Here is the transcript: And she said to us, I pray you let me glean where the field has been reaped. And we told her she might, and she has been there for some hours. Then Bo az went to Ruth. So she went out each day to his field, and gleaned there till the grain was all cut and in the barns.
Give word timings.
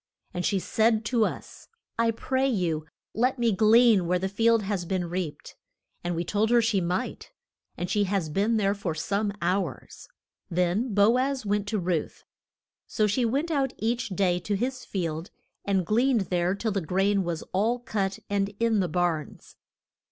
And 0.33 0.43
she 0.43 0.57
said 0.57 1.05
to 1.05 1.25
us, 1.25 1.67
I 1.99 2.09
pray 2.09 2.49
you 2.49 2.87
let 3.13 3.37
me 3.37 3.51
glean 3.51 4.07
where 4.07 4.17
the 4.17 4.27
field 4.29 4.63
has 4.63 4.83
been 4.83 5.07
reaped. 5.07 5.55
And 6.03 6.15
we 6.15 6.23
told 6.23 6.49
her 6.49 6.59
she 6.59 6.81
might, 6.81 7.31
and 7.77 7.87
she 7.87 8.05
has 8.05 8.27
been 8.27 8.57
there 8.57 8.73
for 8.73 8.95
some 8.95 9.31
hours. 9.43 10.07
Then 10.49 10.91
Bo 10.95 11.19
az 11.19 11.45
went 11.45 11.67
to 11.67 11.77
Ruth. 11.77 12.23
So 12.87 13.05
she 13.05 13.25
went 13.25 13.51
out 13.51 13.73
each 13.77 14.09
day 14.09 14.39
to 14.39 14.55
his 14.55 14.83
field, 14.83 15.29
and 15.65 15.85
gleaned 15.85 16.21
there 16.31 16.55
till 16.55 16.71
the 16.71 16.81
grain 16.81 17.23
was 17.23 17.43
all 17.53 17.77
cut 17.77 18.17
and 18.27 18.55
in 18.59 18.79
the 18.79 18.89
barns. 18.89 19.55